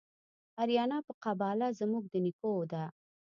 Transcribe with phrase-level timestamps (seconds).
[0.61, 2.83] آریانا په قباله زموږ د نیکو ده